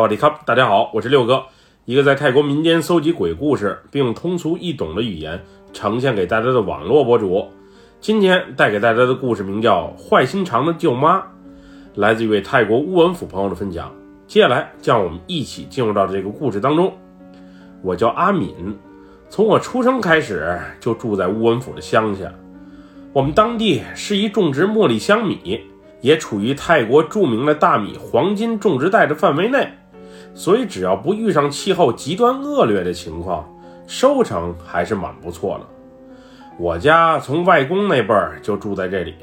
[0.00, 1.44] 奥迪卡，大家好，我是六哥，
[1.84, 5.38] 一个在泰国民间搜集鬼故事，并用通俗易懂的语言
[5.74, 7.46] 呈现给大家的网络博主。
[8.00, 11.18] 今天带给大家的故事名叫《坏心肠的舅妈》，
[11.96, 13.92] 来自一位泰国乌文府朋友的分享。
[14.26, 16.90] 接下来，让我们一起进入到这个故事当中。
[17.82, 18.74] 我叫阿敏，
[19.28, 22.32] 从我出生开始就住在乌文府的乡下。
[23.12, 25.60] 我们当地是一种植茉莉香米，
[26.00, 29.70] 也处于泰国著名的大米黄金种植带的范围内。
[30.34, 33.46] 所以，只要不遇上气候极端恶劣的情况，
[33.86, 35.66] 收成还是蛮不错的。
[36.58, 39.14] 我家从外公那辈儿就住在这里，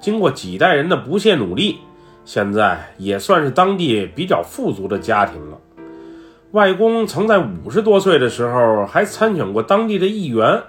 [0.00, 1.78] 经过几代人的不懈努力，
[2.24, 5.58] 现在也算是当地比较富足的家庭了。
[6.52, 10.62] 外公曾在五十多岁的时候还参选过当地的议员，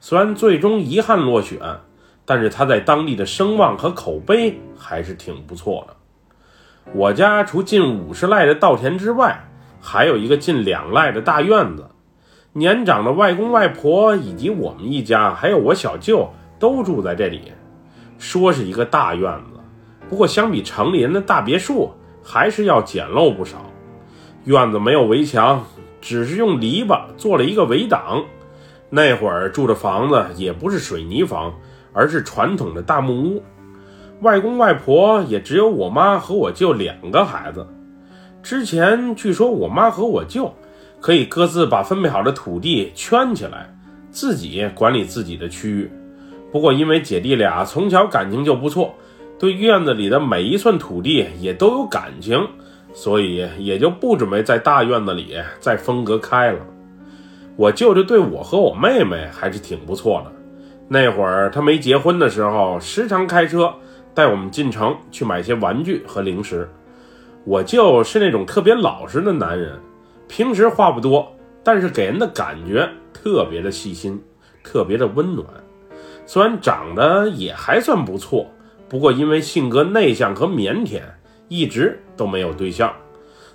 [0.00, 1.58] 虽然最终遗憾落选，
[2.24, 5.94] 但是他在当地的声望和口碑还是挺不错的。
[6.94, 9.44] 我家除近五十赖的稻田之外，
[9.78, 11.86] 还有一个近两赖的大院子。
[12.54, 17.52] 年长的外公外婆以及我们一家，还有我小舅都住在这里。
[18.18, 19.60] 说是一个大院子，
[20.08, 21.92] 不过相比城里人的大别墅，
[22.24, 23.58] 还是要简陋不少。
[24.44, 25.62] 院子没有围墙，
[26.00, 28.24] 只是用篱笆做了一个围挡。
[28.88, 31.54] 那会儿住的房子也不是水泥房，
[31.92, 33.42] 而是传统的大木屋。
[34.20, 37.66] 外公外婆也只有我妈和我舅两个孩子。
[38.42, 40.52] 之前据说我妈和我舅
[41.00, 43.72] 可以各自把分配好的土地圈起来，
[44.10, 45.90] 自己管理自己的区域。
[46.50, 48.92] 不过因为姐弟俩从小感情就不错，
[49.38, 52.44] 对院子里的每一寸土地也都有感情，
[52.92, 56.58] 所以也就不准备在大院子里再分隔开了。
[57.54, 60.32] 我舅舅对我和我妹妹还是挺不错的。
[60.88, 63.72] 那会儿他没结婚的时候，时常开车。
[64.18, 66.68] 带我们进城去买些玩具和零食。
[67.44, 69.78] 我舅是那种特别老实的男人，
[70.26, 74.20] 平时话不多，但是给人的感觉特别的细心，
[74.64, 75.46] 特别的温暖。
[76.26, 78.44] 虽然长得也还算不错，
[78.88, 81.00] 不过因为性格内向和腼腆，
[81.46, 82.92] 一直都没有对象。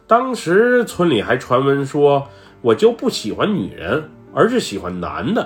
[0.07, 2.25] 当时村里还传闻说，
[2.61, 4.01] 我舅不喜欢女人，
[4.33, 5.45] 而是喜欢男的，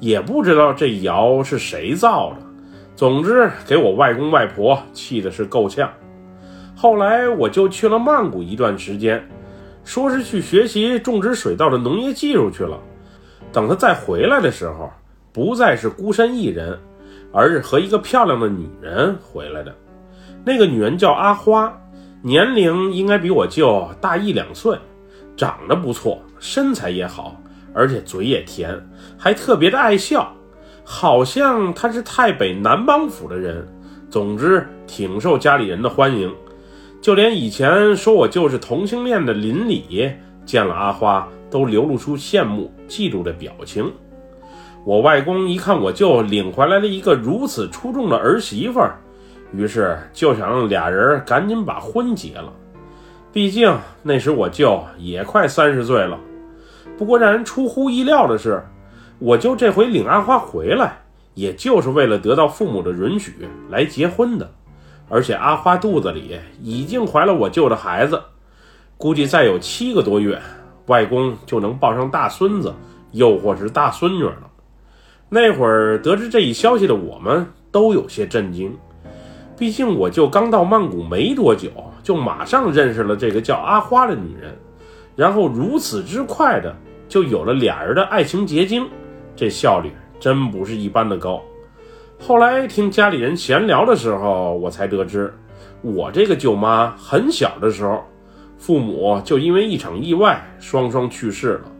[0.00, 2.45] 也不知道这谣是谁造的。
[2.96, 5.92] 总之，给我外公外婆气的是够呛。
[6.74, 9.22] 后来我就去了曼谷一段时间，
[9.84, 12.78] 说是去学习种植水稻的农业技术去了。
[13.52, 14.90] 等他再回来的时候，
[15.30, 16.78] 不再是孤身一人，
[17.32, 19.74] 而是和一个漂亮的女人回来的。
[20.42, 21.70] 那个女人叫阿花，
[22.22, 24.78] 年龄应该比我舅大一两岁，
[25.36, 27.36] 长得不错，身材也好，
[27.74, 28.74] 而且嘴也甜，
[29.18, 30.34] 还特别的爱笑。
[30.88, 33.66] 好像他是太北南邦府的人，
[34.08, 36.32] 总之挺受家里人的欢迎。
[37.02, 40.08] 就连以前说我就是同性恋的邻里，
[40.44, 43.92] 见了阿花都流露出羡慕、嫉妒的表情。
[44.84, 48.80] 我外公一看我舅领回来了一个如此出众的儿媳妇，
[49.52, 52.52] 于是就想让俩人赶紧把婚结了。
[53.32, 56.16] 毕竟那时我舅也快三十岁了。
[56.96, 58.62] 不过让人出乎意料的是。
[59.18, 60.98] 我就这回领阿花回来，
[61.34, 63.32] 也就是为了得到父母的允许
[63.70, 64.50] 来结婚的。
[65.08, 68.20] 而且阿花肚子里已经怀了我舅的孩子，
[68.96, 70.40] 估计再有七个多月，
[70.86, 72.74] 外公就能抱上大孙子，
[73.12, 74.50] 又或是大孙女了。
[75.28, 78.76] 那会儿得知这一消息的我们都有些震惊，
[79.56, 81.70] 毕竟我舅刚到曼谷没多久，
[82.02, 84.56] 就马上认识了这个叫阿花的女人，
[85.14, 86.74] 然后如此之快的
[87.08, 88.88] 就有了俩人的爱情结晶。
[89.36, 91.40] 这效率真不是一般的高。
[92.18, 95.32] 后来听家里人闲聊的时候，我才得知，
[95.82, 98.02] 我这个舅妈很小的时候，
[98.56, 101.72] 父母就因为一场意外双双去世了，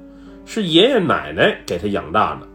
[0.45, 2.47] 是爷爷奶奶给她养大的。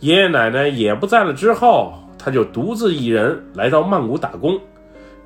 [0.00, 4.60] 爷爷奶奶也不在了之后，她就独自一人来到曼谷打工，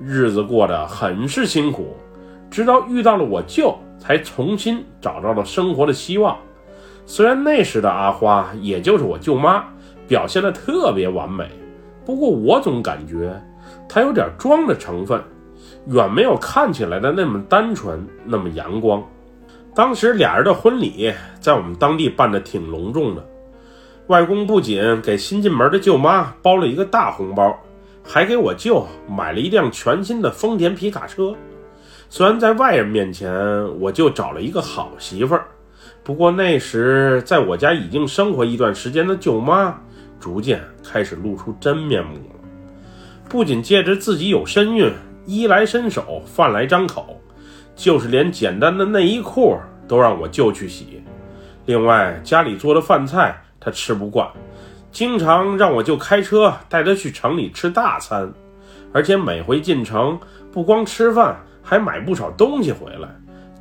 [0.01, 1.97] 日子过得很是辛苦，
[2.49, 6.39] 直到遇到了我舅，才重新找到了生活的希望。
[7.11, 9.65] 虽然那时的阿花，也就是我舅妈，
[10.07, 11.49] 表现的特别完美，
[12.05, 13.35] 不过我总感觉
[13.89, 15.19] 她有点装的成分，
[15.87, 19.03] 远没有看起来的那么单纯，那么阳光。
[19.75, 21.11] 当时俩人的婚礼
[21.41, 23.27] 在我们当地办的挺隆重的，
[24.09, 27.59] 外公不仅给新进门的舅妈包了一个大红包，
[28.05, 31.35] 还给我舅买了一辆全新的丰田皮卡车。
[32.11, 33.33] 虽然在外人面前，
[33.81, 35.47] 我就找了一个好媳妇儿。
[36.09, 39.79] 不过那时，在我家已经生活一段时间的舅妈，
[40.19, 42.35] 逐渐开始露出真面目了。
[43.29, 44.91] 不仅借着自己有身孕，
[45.27, 47.21] 衣来伸手，饭来张口，
[47.77, 51.03] 就是连简单的内衣裤都让我舅去洗。
[51.67, 54.27] 另外，家里做的饭菜他吃不惯，
[54.91, 58.33] 经常让我舅开车带他去城里吃大餐，
[58.95, 60.19] 而且每回进城
[60.51, 63.11] 不光吃饭，还买不少东西回来。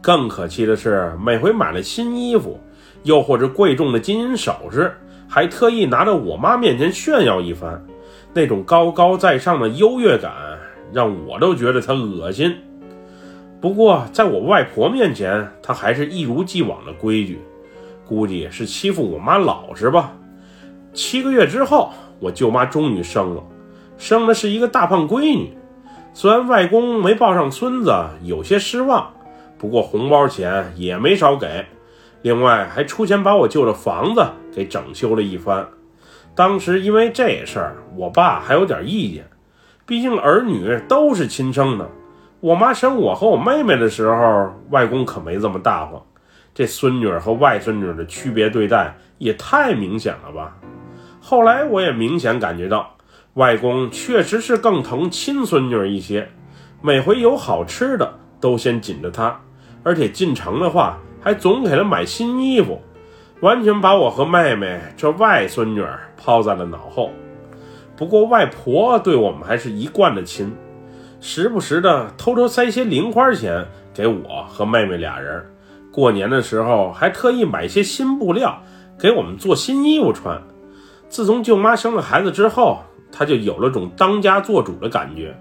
[0.07, 2.57] 更可气的是，每回买了新衣服，
[3.04, 4.95] 又或者贵重的金银首饰，
[5.27, 7.86] 还特意拿到我妈面前炫耀一番，
[8.33, 10.31] 那种高高在上的优越感，
[10.94, 12.56] 让我都觉得他恶心。
[13.59, 17.42] 不过，在我外婆面前，他还是一如既往的规矩。
[18.06, 20.13] 估计是欺负我妈老实吧。
[20.94, 23.44] 七个月之后，我舅妈终于生了，
[23.98, 25.51] 生的是一个大胖闺女。
[26.13, 27.94] 虽然外公没抱上孙子，
[28.24, 29.12] 有些失望，
[29.57, 31.65] 不过红包钱也没少给。
[32.21, 35.68] 另外还出钱把我舅的房子给整修了一番。
[36.36, 39.27] 当时因为这事儿，我爸还有点意见，
[39.86, 41.89] 毕竟儿女都是亲生的。
[42.39, 46.01] 我妈生我和我妹妹的时候，外公可没这么大方。
[46.54, 50.57] 这孙女和外孙女的区别对待也太明显了吧！
[51.21, 52.95] 后来我也明显感觉到，
[53.36, 56.30] 外公确实是更疼亲孙女一些，
[56.81, 59.39] 每回有好吃的都先紧着她，
[59.88, 62.81] 而且进城的话还总给她买新衣服，
[63.39, 65.81] 完全把我和妹妹这外孙女
[66.18, 67.10] 抛在了脑后。
[67.95, 70.54] 不过外婆对我们还是一贯的亲，
[71.22, 75.42] 时不时的偷偷塞些零花钱给我和妹妹俩人。
[75.90, 78.62] 过年的时候还特意买些新布料
[79.00, 80.38] 给我们做新衣服穿。
[81.07, 82.80] 自从舅妈生了孩子之后，
[83.10, 85.33] 她就有了种当家做主的感觉，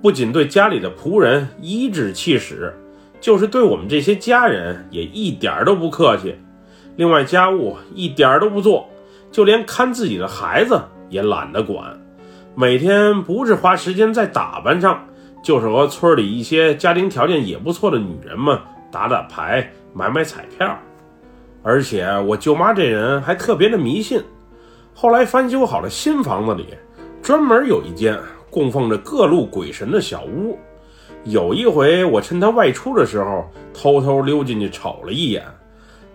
[0.00, 2.74] 不仅对家里的仆人颐指气使，
[3.20, 6.36] 就是对我们这些家人也一点都不客气。
[6.96, 8.88] 另外家务一点都不做，
[9.30, 11.98] 就连看自己的孩子也懒得管。
[12.54, 15.06] 每天不是花时间在打扮上，
[15.42, 18.58] 就是和村里一些家庭条件也不错的女人们。
[18.90, 20.78] 打打牌，买买彩票，
[21.62, 24.22] 而且我舅妈这人还特别的迷信。
[24.94, 26.68] 后来翻修好了新房子里，
[27.20, 30.56] 专门有一间供奉着各路鬼神的小屋。
[31.26, 35.44] 有一回我趁他外出的时候，偷偷溜进去瞅了一眼。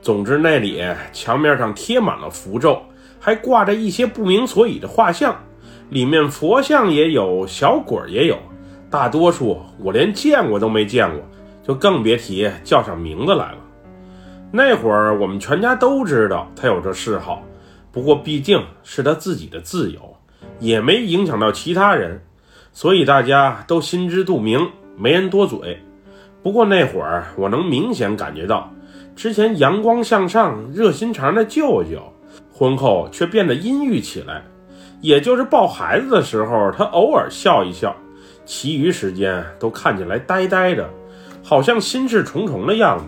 [0.02, 0.82] 总之那里
[1.12, 2.82] 墙面上贴满了符咒，
[3.20, 5.36] 还挂着一些不明所以的画像，
[5.90, 8.38] 里面佛像也有，小鬼也有，
[8.90, 11.22] 大多数我连见过都没见过。
[11.64, 13.58] 就更别提叫上名字来了。
[14.52, 17.44] 那会儿我们全家都知道他有这嗜好，
[17.92, 20.16] 不过毕竟是他自己的自由，
[20.60, 22.20] 也没影响到其他人，
[22.74, 24.68] 所以大家都心知肚明，
[25.02, 25.80] 没人多嘴。
[26.44, 28.72] 不过那会儿我能明显感觉到，
[29.16, 32.02] 之前阳光向上、热心肠的舅舅，
[32.54, 34.44] 婚后却变得阴郁起来。
[35.02, 37.96] 也就是抱孩子的时候，他偶尔笑一笑，
[38.46, 40.88] 其余时间都看起来呆呆的。
[41.44, 43.06] 好像心事重重的样子。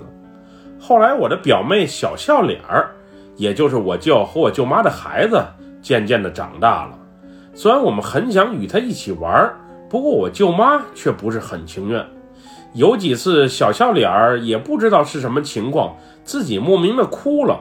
[0.80, 2.90] 后来我的表妹小笑脸儿，
[3.36, 5.40] 也就是我舅和我舅妈的孩子，
[5.84, 6.98] 渐渐的长大了。
[7.54, 9.54] 虽然我们很想与他一起玩，
[9.94, 12.04] 不过我舅妈却不是很情愿。
[12.74, 17.60] 有几次小笑脸儿也不知道是什么情况，自己莫名的哭了。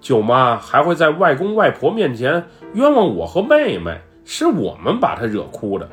[0.00, 2.42] 舅妈还会在外公外婆面前
[2.72, 3.94] 冤枉我和妹妹，
[4.24, 5.86] 是我们把她惹哭的。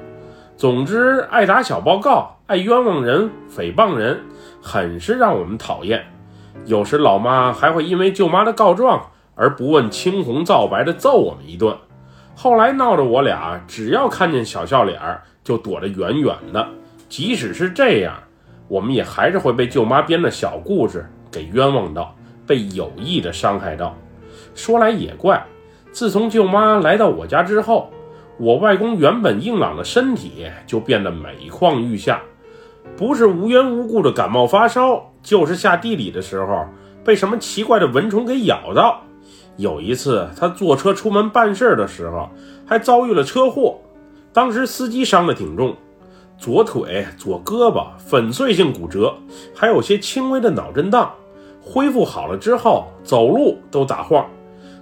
[0.55, 4.21] 总之，爱打小报告，爱冤枉人、诽谤人，
[4.61, 6.01] 很是让我们讨厌。
[6.63, 9.05] 有时老妈还会因为舅妈的告状
[9.35, 11.75] 而不问青红皂白的揍我们一顿。
[12.35, 16.67] 后来闹得我俩只要看见小笑脸儿就躲得远远的。
[17.07, 18.15] 即使是这样，
[18.67, 22.15] 我们也还是会被舅妈编的小故事给冤枉到，
[22.47, 23.95] 被有意的伤害到。
[24.55, 25.45] 说来也怪，
[25.91, 27.89] 自从舅妈来到我家之后。
[28.39, 32.19] 我外公原本硬朗的身体就变得每况愈下，
[32.97, 36.65] 不是无缘无故的感冒发烧，就是下地里的时候
[37.05, 38.99] 被什么奇怪的蚊虫给咬到。
[39.57, 42.29] 有一次，他坐车出门办事的时候，
[42.65, 43.79] 还遭遇了车祸，
[44.31, 45.75] 当时司机伤得挺重，
[46.37, 49.13] 左腿、左胳膊粉碎性骨折，
[49.55, 51.11] 还有些轻微的脑震荡。
[51.61, 54.25] 恢复好了之后，走路都打晃。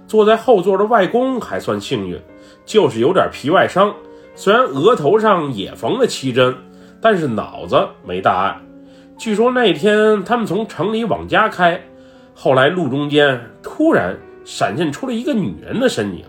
[0.08, 2.20] 坐在后座的外公还算幸运。
[2.64, 3.92] 就是有点皮外伤，
[4.34, 6.54] 虽然额头上也缝了七针，
[7.00, 8.60] 但是脑子没大碍。
[9.18, 11.80] 据说那天他们从城里往家开，
[12.34, 16.24] 后来路中间突然闪现出了一个女人的身影，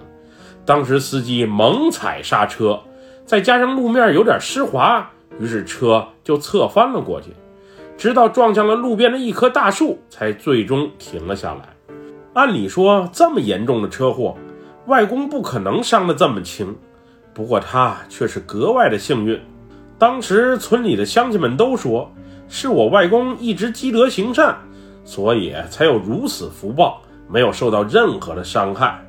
[0.65, 2.79] 当时司机猛踩刹车，
[3.25, 7.29] 再加上路面有点湿滑，于是车就侧翻了过去，
[7.97, 11.69] 直到撞向了路边的一棵大树，才最终停了下来。
[12.33, 14.35] 按理说这么严重的车祸。
[14.87, 16.75] 外公不可能伤得这么轻，
[17.33, 19.39] 不过他却是格外的幸运。
[19.97, 22.11] 当时村里的乡亲们都说，
[22.49, 24.57] 是我外公一直积德行善，
[25.05, 28.99] 所以才有如此福报，没有受到任何的伤害。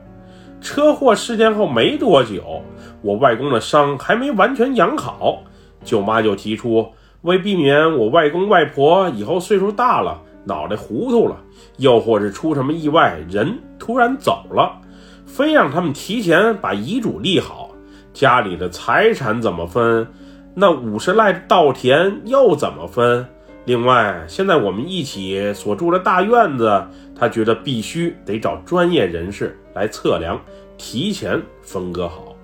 [0.61, 2.63] 车祸事件后没多久，
[3.03, 5.43] 我外公的伤还没完全养好，
[5.85, 6.89] 舅妈就提出，
[7.23, 11.37] 为避免我外公外婆以后岁数大了，脑袋糊涂了，
[11.77, 14.81] 又或是出什么意外，人突然走了，
[15.27, 17.71] 非让他们提前把遗嘱立好，
[18.15, 20.07] 家里的财产怎么分？
[20.55, 23.27] 那五十来稻田又怎么分？
[23.67, 26.87] 另外，现在我们一起所住的大院子，
[27.19, 30.39] 他觉得必须得找专业人士来测量，
[30.77, 32.37] 提前分割好。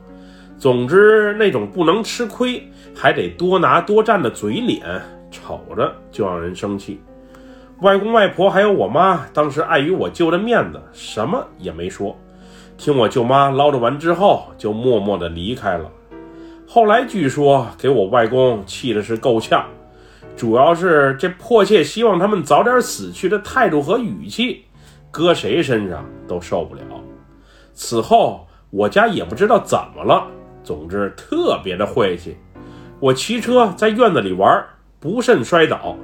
[0.59, 4.81] 总之，那种不能吃亏，还得多拿多占的嘴脸，
[5.31, 6.99] 瞅着就让人生气。
[7.83, 12.17] 外公外婆还有我妈，当时碍于我舅的面子，什么也没说。
[12.79, 15.91] 听我舅妈唠叨完之后，就默默地离开了。
[16.67, 19.67] 后来据说给我外公气的是够呛。
[20.41, 24.65] 主要是这迫切希望他们早点死去的态度和语气，
[25.11, 26.81] 搁谁身上都受不了。
[27.75, 30.27] 此后我家也不知道怎么了，
[30.65, 32.39] 总之特别的晦气。
[33.01, 34.65] 我骑车在院子里玩，
[34.99, 35.95] 不慎摔倒，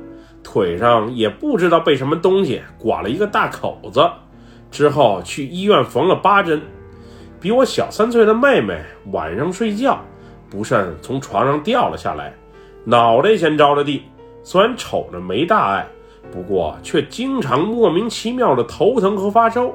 [0.43, 4.07] 腿上也不知道被什么东西刮了一个大口子，
[4.71, 6.61] 之后去医院缝了八针。
[7.41, 8.79] 比我小三岁的妹妹
[9.13, 9.99] 晚上睡觉，
[10.51, 12.35] 不慎从床上掉了下来，
[12.85, 14.03] 脑袋先着了地。
[14.47, 15.85] 虽然瞅着没大碍，
[16.31, 19.73] 不过却经常莫名其妙的头疼和发烧，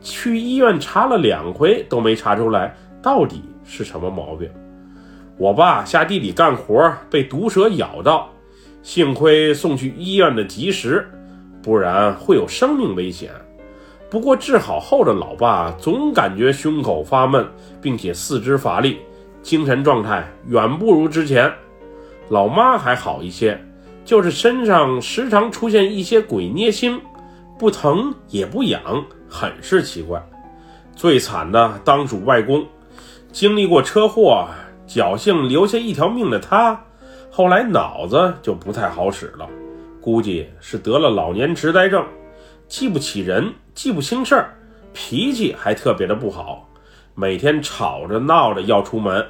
[0.00, 4.48] 去医院查了两回都没查出来到底是什么毛病。
[5.36, 8.30] 我爸下地里干活被毒蛇咬到，
[8.84, 11.10] 幸亏送去医院的及时，
[11.60, 13.32] 不然会有生命危险。
[14.08, 17.44] 不过治好后的老爸总感觉胸口发闷，
[17.82, 18.98] 并且四肢乏力，
[19.42, 21.52] 精神状态远不如之前。
[22.28, 23.60] 老妈还好一些。
[24.04, 27.00] 就是身上时常出现一些鬼捏心，
[27.58, 30.22] 不疼也不痒，很是奇怪。
[30.94, 32.64] 最惨的当属外公，
[33.32, 34.46] 经历过车祸，
[34.86, 36.78] 侥幸留下一条命的他，
[37.30, 39.48] 后来脑子就不太好使了，
[40.00, 42.04] 估计是得了老年痴呆症，
[42.68, 44.54] 记不起人，记不清事儿，
[44.92, 46.68] 脾气还特别的不好，
[47.14, 49.26] 每天吵着闹着要出门，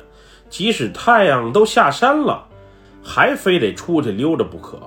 [0.50, 2.46] 即使太阳都下山了。
[3.04, 4.80] 还非得出去溜达不可。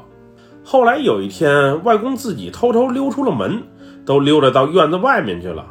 [0.63, 3.63] 后来有一天，外公自己偷偷溜出了门，
[4.05, 5.65] 都溜达到院子外面去了。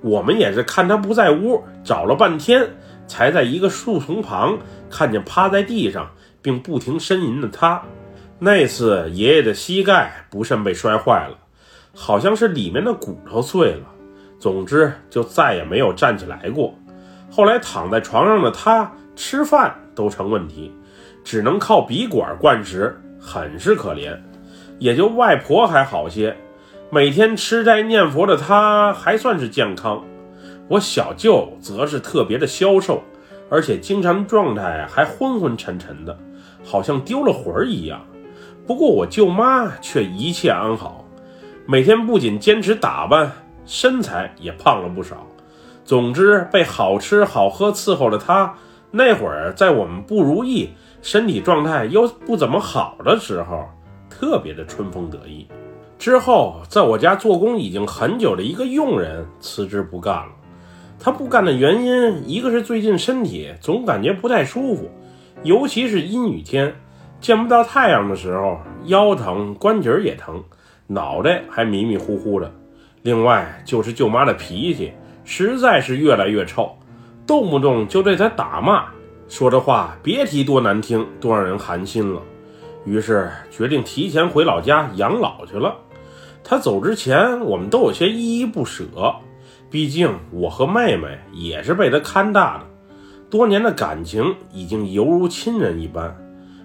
[0.00, 2.68] 我们也是看他不在屋，找了半天，
[3.06, 4.58] 才在一个树丛旁
[4.90, 7.80] 看见趴在地上并不停呻吟的他。
[8.40, 11.36] 那次爷爷的膝盖不慎被摔坏了，
[11.94, 13.86] 好像是里面的骨头碎了。
[14.40, 16.74] 总之，就再也没有站起来过。
[17.30, 20.72] 后来躺在床上的他，吃饭都成问题。
[21.24, 24.16] 只能靠鼻管灌食，很是可怜。
[24.78, 26.36] 也就外婆还好些，
[26.90, 30.02] 每天吃斋念佛的她还算是健康。
[30.68, 33.02] 我小舅则是特别的消瘦，
[33.48, 36.18] 而且精神状态还昏昏沉沉的，
[36.64, 38.00] 好像丢了魂儿一样。
[38.66, 41.04] 不过我舅妈却一切安好，
[41.66, 43.30] 每天不仅坚持打扮，
[43.66, 45.26] 身材也胖了不少。
[45.84, 48.54] 总之，被好吃好喝伺候的她，
[48.90, 50.70] 那会儿在我们不如意。
[51.02, 53.64] 身体状态又不怎么好的时候，
[54.08, 55.46] 特别的春风得意。
[55.98, 60.28] 之后，在我家做工已经很久的一个佣人辞职不干了。
[60.98, 64.88] 他不干的原因，一个是最近身体总感觉不太舒服，
[65.42, 66.72] 尤其是阴雨天，
[67.20, 70.42] 见不到太阳的时候，腰疼、关节也疼，
[70.86, 72.48] 脑袋还迷迷糊糊的。
[73.02, 74.92] 另外就是舅妈的脾气
[75.24, 76.70] 实在是越来越臭，
[77.26, 78.86] 动不动就对他打骂。
[79.32, 82.20] 说这话别提多难听，多让人寒心了。
[82.84, 85.74] 于是决定提前回老家养老去了。
[86.44, 88.84] 他走之前，我们都有些依依不舍。
[89.70, 92.64] 毕竟我和妹妹也是被他看大的，
[93.30, 96.14] 多年的感情已经犹如亲人一般。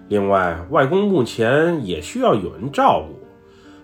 [0.10, 3.18] 另外，外公目前也需要有人照顾。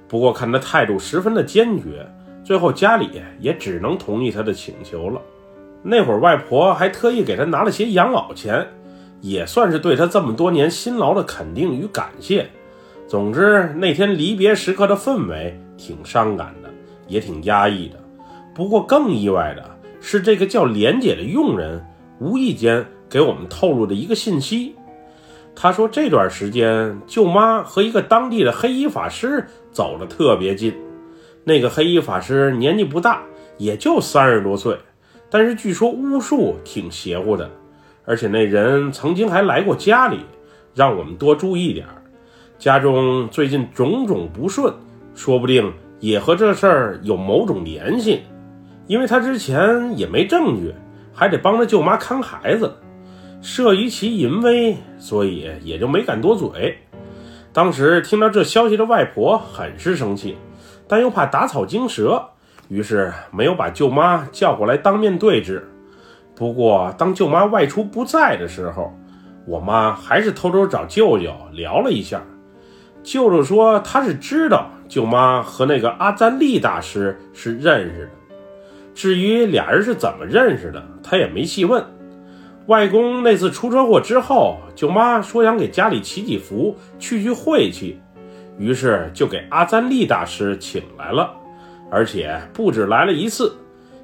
[0.09, 2.05] 不过看他态度十分的坚决，
[2.43, 3.09] 最后家里
[3.39, 5.21] 也只能同意他的请求了。
[5.83, 8.65] 那会儿，外婆还特意给他拿了些养老钱，
[9.19, 12.49] 也算是对他这么多年辛劳的肯定与感谢。
[13.05, 16.69] 总之，那天离别时刻的氛围挺伤感的，
[17.07, 17.99] 也挺压抑的。
[18.55, 21.85] 不过，更意外的是，这个叫莲姐的佣人
[22.19, 24.73] 无意间给我们透露的一个信息。
[25.53, 30.73] 他说，这段时间舅妈和一个当地的黑衣法师走得特别近。
[31.43, 33.21] 那个黑衣法师年纪不大，
[33.57, 34.77] 也就三十多岁。
[35.33, 37.49] 但是据说巫术挺邪乎的，
[38.05, 40.19] 而且那人曾经还来过家里，
[40.75, 42.03] 让我们多注意点儿。
[42.59, 44.71] 家中最近种种不顺，
[45.15, 48.21] 说不定也和这事儿有某种联系。
[48.85, 50.71] 因为他之前也没证据，
[51.11, 52.71] 还得帮着舅妈看孩子，
[53.41, 56.77] 慑于其淫威，所以也就没敢多嘴。
[57.51, 60.37] 当时听到这消息的外婆很是生气，
[60.87, 62.23] 但又怕打草惊蛇，
[62.73, 65.69] 于是没有把舅妈叫过来当面对质。
[66.33, 68.91] 不过，当舅妈外出不在的时候，
[69.45, 72.19] 我妈还是偷偷找舅舅聊了一下。
[73.03, 78.35] 舅舅说他是知道舅妈和那个阿赞利大师是认识的，
[78.95, 81.85] 至于俩人是怎么认识的，他也没细问。
[82.65, 87.99] 外公那次出车祸之后，舅妈说想给家里祈祈福、去去晦气，
[88.57, 91.31] 于是就给阿赞利大师请来了，
[91.93, 93.55] 而且不止来了一次。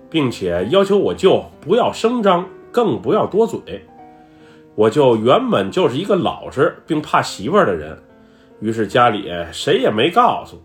[0.09, 3.85] 并且要求我舅不要声张，更不要多嘴。
[4.73, 7.95] 我舅原本就是一个老实并怕媳妇儿的人，
[8.59, 10.59] 于是家里谁也没告诉。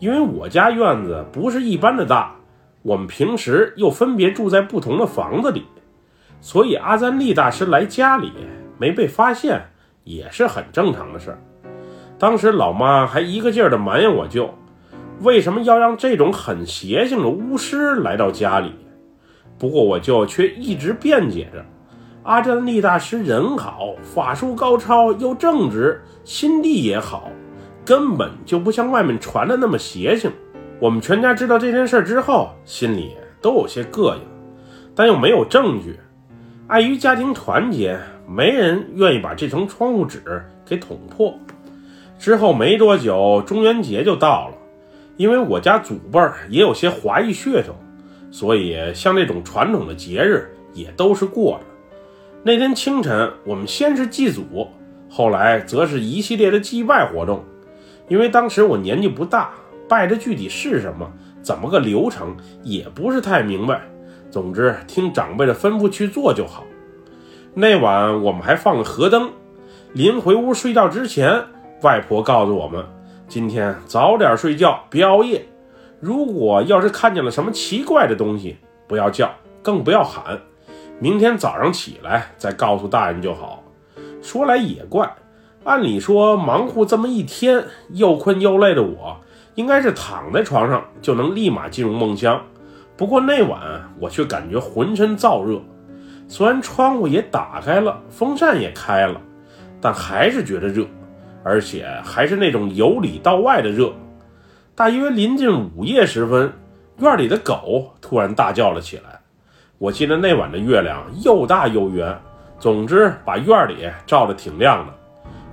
[0.00, 2.36] 因为我家院子不是一般的大，
[2.82, 5.64] 我们平时又分别住在不同的房子里，
[6.42, 8.32] 所以阿赞利大师来家里
[8.76, 9.62] 没被发现
[10.02, 11.38] 也是很正常的事儿。
[12.18, 14.52] 当时老妈还一个劲儿地埋怨我舅。
[15.20, 18.72] 为什么要让这种很邪性的巫师来到家里？
[19.58, 21.64] 不过我舅却一直辩解着：
[22.24, 27.30] 阿占利大师人好，法术高超，又正直，心地也好，
[27.84, 30.30] 根本就不像外面传的那么邪性。
[30.80, 34.20] 我们全家知道这件事之后，心里都有些膈应，
[34.94, 35.98] 但又没有证据。
[36.66, 41.32] 碍于家庭团结，没人愿意把这层窗户纸给捅破。
[42.18, 44.54] 之后没多久，中元节就到了。
[45.16, 47.74] 因为我家祖辈儿也有些华裔血统，
[48.30, 51.64] 所以像这种传统的节日也都是过的。
[52.42, 54.68] 那天清晨，我们先是祭祖，
[55.08, 57.44] 后来则是一系列的祭拜活动。
[58.08, 59.50] 因为当时我年纪不大，
[59.88, 63.80] 拜的具体是什么、怎么个流程也不是太明白。
[64.30, 66.64] 总之，听长辈的吩咐去做就好。
[67.54, 69.30] 那晚我们还放了河灯。
[69.92, 71.40] 临回屋睡觉之前，
[71.82, 72.84] 外婆告诉我们。
[73.34, 75.44] 今天早点睡觉，别熬夜。
[75.98, 79.28] 如果要是看见了什么奇怪的东西，不要叫，
[79.60, 80.38] 更不要喊。
[81.00, 83.64] 明天早上起来再告诉大人就好。
[84.22, 85.12] 说来也怪，
[85.64, 89.16] 按理说忙活这么一天，又困又累的我，
[89.56, 92.40] 应该是躺在床上就能立马进入梦乡。
[92.96, 93.60] 不过那晚
[93.98, 95.60] 我却感觉浑身燥热，
[96.28, 99.20] 虽然窗户也打开了，风扇也开了，
[99.80, 100.86] 但还是觉得热。
[101.44, 103.92] 而且还是那种由里到外的热。
[104.74, 106.52] 大约临近午夜时分，
[106.98, 109.20] 院里的狗突然大叫了起来。
[109.78, 112.16] 我记得那晚的月亮又大又圆，
[112.58, 114.92] 总之把院里照得挺亮的。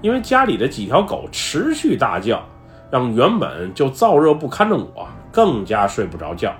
[0.01, 2.43] 因为家里的几条狗持续大叫，
[2.89, 6.56] 让原本就燥热不堪的我更加睡不着觉。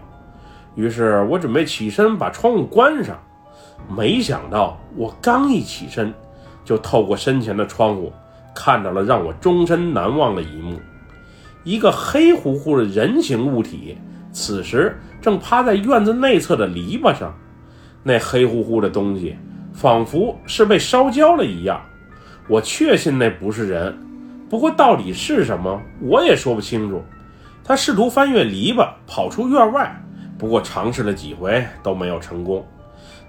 [0.76, 3.18] 于是我准备起身把窗户关上，
[3.90, 6.14] 没想到我刚一起身，
[6.64, 8.12] 就透过身前的窗户。
[8.54, 10.80] 看到了让我终身难忘的一幕：
[11.64, 13.98] 一个黑乎乎的人形物体，
[14.32, 17.34] 此时正趴在院子内侧的篱笆上。
[18.04, 19.38] 那黑乎乎的东西，
[19.74, 21.82] 仿佛是被烧焦了一样。
[22.48, 23.96] 我确信那不是人，
[24.50, 27.02] 不过到底是什么，我也说不清楚。
[27.64, 30.04] 他试图翻越篱笆，跑出院外，
[30.38, 32.66] 不过尝试了几回都没有成功。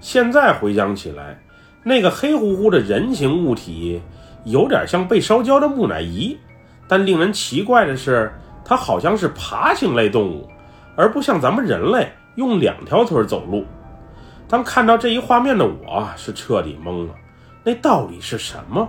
[0.00, 1.38] 现在回想起来，
[1.84, 4.00] 那个黑乎乎的人形物体。
[4.44, 6.36] 有点像被烧焦的木乃伊，
[6.88, 8.32] 但令人奇怪的是，
[8.64, 10.48] 它好像是爬行类动物，
[10.96, 13.64] 而不像咱们人类用两条腿走路。
[14.48, 17.14] 当看到这一画面的我是彻底懵了，
[17.64, 18.88] 那到底是什么？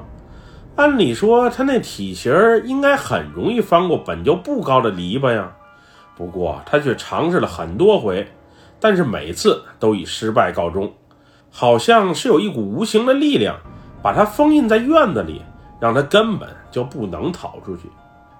[0.76, 2.34] 按理说，它那体型
[2.66, 5.52] 应该很容易翻过本就不高的篱笆呀，
[6.18, 8.28] 不过它却尝试了很多回，
[8.80, 10.92] 但是每次都以失败告终，
[11.52, 13.56] 好像是有一股无形的力量。
[14.04, 15.42] 把它封印在院子里，
[15.80, 17.90] 让它根本就不能逃出去。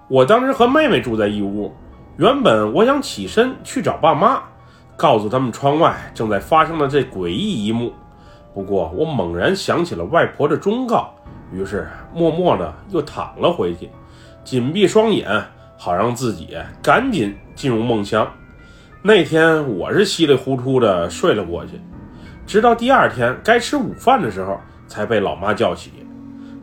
[0.08, 1.74] 我当时和妹妹住在一屋，
[2.18, 4.42] 原本我想起身去找爸妈，
[4.94, 7.90] 告诉他们窗外正在发生的这诡异一幕。
[8.52, 11.14] 不过我猛然想起了外婆的忠告，
[11.50, 13.90] 于是默默的又躺了回去，
[14.44, 15.42] 紧闭双眼，
[15.78, 18.30] 好让自己赶紧进入梦乡。
[19.00, 21.80] 那天我是稀里糊涂的睡了过去，
[22.46, 24.60] 直到第二天该吃午饭的时候。
[24.86, 25.90] 才被老妈叫起。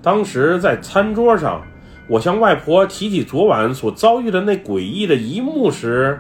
[0.02, 1.62] 当时在餐桌上，
[2.10, 6.20] 我向外婆提起昨晚所遭遇的那诡异的一幕时，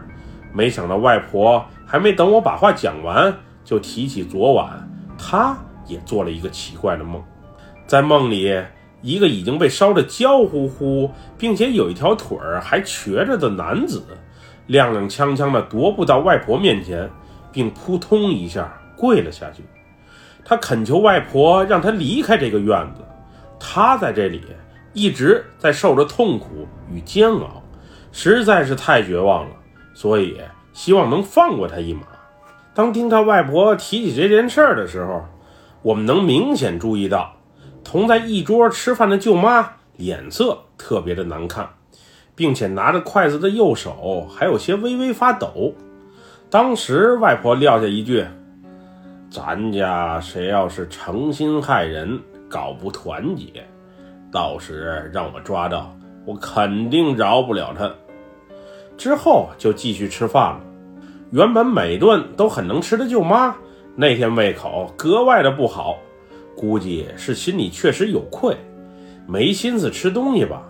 [0.54, 3.34] 没想到外婆还没等我把话讲完，
[3.64, 4.88] 就提起昨晚
[5.18, 7.22] 她也做了一个奇怪的梦。
[7.88, 8.54] 在梦里，
[9.02, 14.04] 一个已经被烧得焦乎乎，并且有一条腿儿还瘸着的男子，
[14.70, 17.10] 踉踉跄跄地踱步到外婆面前，
[17.52, 19.64] 并扑通一下跪了下去。
[20.44, 23.02] 他恳求外婆让他离开这个院子，
[23.60, 24.42] 他在这里
[24.94, 27.64] 一直在受着痛苦与煎熬，
[28.12, 29.56] 实在是太绝望了，
[29.94, 30.40] 所以
[30.74, 32.02] 希望能放过他一马。
[32.74, 35.26] 当听他外婆提起这件事儿的时候，
[35.82, 37.34] 我们能明显注意到。
[37.84, 41.68] 同在一桌吃饭的舅妈脸色特别的难看，
[42.36, 45.74] 并且拿着筷子的右手还有些微微发抖。
[46.50, 48.26] 当时外婆撂下一句
[49.32, 53.66] ：“咱家谁要是诚心害人，搞不团结，
[54.30, 57.90] 到时让我抓到，我肯定饶不了他。”
[58.98, 60.60] 之后就继续吃饭了。
[61.32, 63.56] 原本每顿都很能吃的舅妈，
[63.96, 65.98] 那天胃口格外的不好。
[66.58, 68.58] 估计是心里确实有愧，
[69.26, 70.62] 没心思吃东西吧。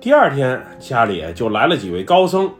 [0.00, 2.50] 第二天家里就来了几位高僧，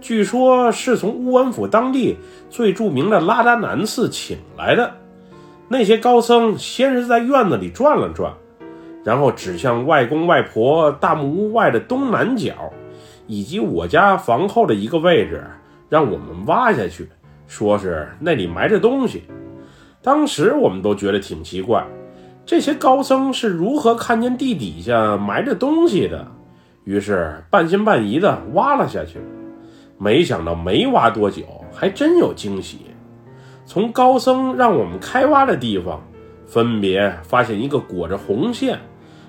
[0.00, 2.16] 据说是从乌恩府当地
[2.50, 4.92] 最著名的拉达南寺请来的。
[5.68, 8.32] 那些高僧先是在院子里转了转，
[9.02, 12.54] 然后指向外公外婆大木屋外的东南角，
[13.26, 15.44] 以及我家房后的一个位置，
[15.88, 17.08] 让我们挖下去，
[17.48, 19.24] 说是那里埋着东西。
[20.02, 21.84] 当时我们都觉得挺奇怪，
[22.44, 26.28] 这些高僧是如何看见地底下埋着东西的？
[26.84, 29.18] 于是半信半疑的挖了下去。
[29.98, 32.78] 没想到没挖多久，还真有惊喜。
[33.64, 36.02] 从高僧让我们开挖的地方，
[36.46, 38.78] 分别发现一个裹着红线，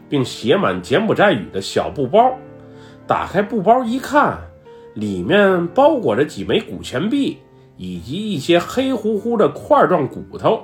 [0.07, 2.33] 并写满柬埔寨语的小布包。
[3.05, 4.37] 打开布包一看，
[4.93, 7.37] 里面包裹着几枚古钱币。
[7.79, 10.63] 以及一些黑乎乎的块状骨头，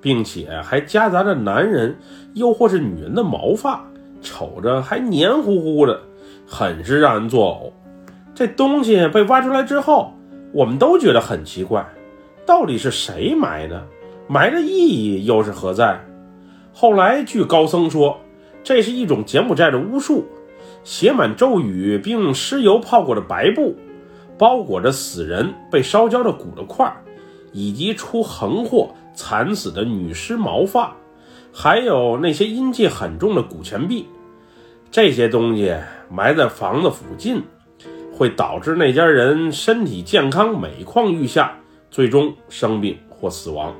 [0.00, 1.96] 并且还夹杂着男人
[2.34, 3.88] 又或是女人的毛发，
[4.20, 6.00] 瞅着还黏糊糊的，
[6.48, 7.72] 很是让人作呕。
[8.38, 10.14] 这东西被挖出来之后，
[10.52, 11.84] 我们都觉得很奇怪，
[12.46, 13.84] 到底是谁埋的？
[14.28, 15.98] 埋的意义又是何在？
[16.72, 18.16] 后来据高僧说，
[18.62, 20.24] 这是一种柬埔寨的巫术，
[20.84, 23.74] 写满咒语并用尸油泡过的白布。
[24.38, 26.96] 包裹着死人被烧焦的骨头块，
[27.50, 30.94] 以及出横祸惨死的女尸毛发，
[31.52, 34.06] 还有那些阴气很重的古钱币，
[34.92, 35.74] 这些东西
[36.08, 37.42] 埋在房子附近，
[38.18, 41.56] 会导致那家人身体健康每况愈下，
[41.88, 43.72] 最终生病或死亡。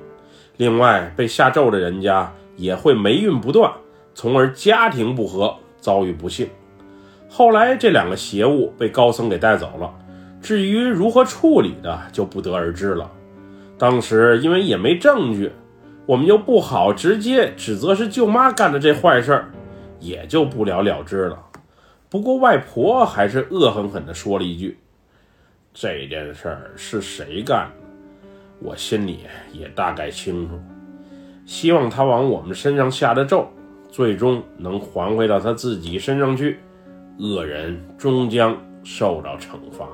[0.59, 3.73] 另外，被下咒的人家也会霉运不断，
[4.15, 6.49] 从而家庭不和，遭遇不幸。
[7.29, 9.93] 后来，这两个邪物被高僧给带走了。
[10.41, 13.11] 至于如何处理的，就不得而知了。
[13.77, 15.51] 当时因为也没证据，
[16.07, 19.51] 我们又不好直接指责是舅妈干的这坏事儿，
[19.99, 21.37] 也就不了了之了。
[22.11, 24.79] 不过外婆还是恶狠狠地说了一句
[25.75, 27.87] ：“这件事儿是谁干的，
[28.61, 29.21] 我心里
[29.53, 30.59] 也大概清楚。
[31.45, 33.47] 希望他往我们身上下的咒，
[33.91, 36.59] 最终能还回到他自己身上去，
[37.19, 39.87] 恶人终将受到惩罚。”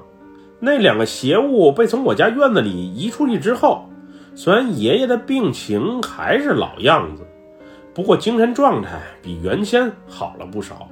[0.61, 3.88] 那两个邪物被从我家院子里移出去之后，
[4.37, 7.27] 虽然爷爷的病情还是老样子，
[7.92, 10.88] 不过精神状态比原先好了不少，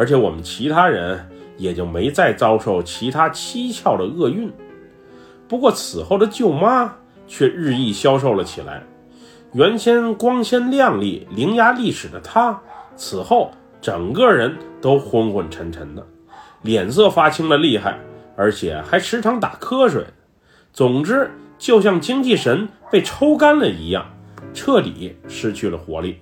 [0.00, 4.50] 而且我们其他人也就没再遭受其他蹊跷的厄运。
[5.46, 6.90] 不过此后的舅妈
[7.28, 8.82] 却日益消瘦了起来，
[9.52, 12.58] 原先光鲜亮丽、伶牙俐齿的她，
[12.96, 13.50] 此后
[13.82, 16.02] 整个人都昏昏沉沉的，
[16.62, 17.98] 脸色发青的厉害。
[18.36, 20.02] 而且还时常打瞌睡，
[20.72, 24.06] 总之就像精气神被抽干了一样，
[24.54, 26.20] 彻底失去了活力。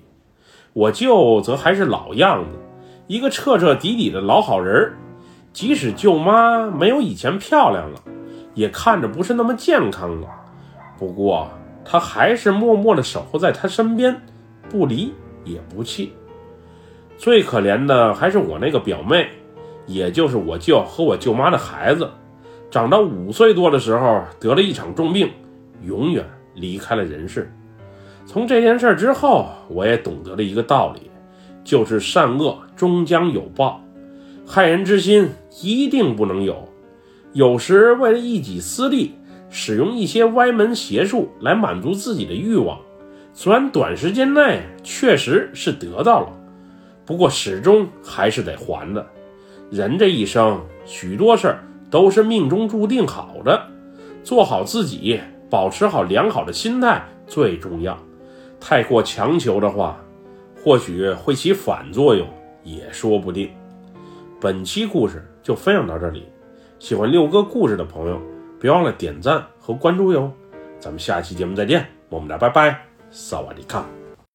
[0.72, 2.58] 我舅则还是老样子，
[3.08, 4.92] 一个彻彻底底的老好人。
[5.52, 8.00] 即使舅妈没有以前漂亮了，
[8.54, 10.28] 也看着不是那么健康了，
[10.96, 11.48] 不过
[11.84, 14.14] 他还是默默地守候在他身边，
[14.70, 15.12] 不离
[15.44, 16.12] 也不弃。
[17.16, 19.28] 最可怜的还是我那个表妹。
[19.86, 22.10] 也就是我舅和我舅妈的孩子，
[22.70, 25.30] 长到五岁多的时候得了一场重病，
[25.82, 26.22] 永远
[26.54, 27.50] 离开了人世。
[28.26, 31.10] 从这件事之后，我也懂得了一个道理，
[31.68, 33.84] 就是善恶终将有报，
[34.46, 35.28] 害人之心
[35.60, 36.66] 一定不能有。
[37.34, 39.12] 有时为了一己私利，
[39.50, 42.80] 使用一些歪门邪术来满足自己的欲望，
[43.34, 46.32] 虽然短时间内确实是得到了，
[47.04, 49.06] 不过始终还是得还的。
[49.70, 53.62] 人这一生，许多事儿都是命中注定好的，
[54.24, 57.98] 做好自己，保持好良好的心态最重要。
[58.58, 60.00] 太过强求的话，
[60.62, 62.26] 或许会起反作用。
[62.64, 63.50] 也说不定。
[64.38, 66.28] 本期故事就分享到这里，
[66.78, 68.20] 喜欢六哥故事的朋友，
[68.60, 70.30] 别忘了点赞和关注哟。
[70.78, 73.97] 咱们下期节目再见，么么哒，拜拜，萨瓦迪卡。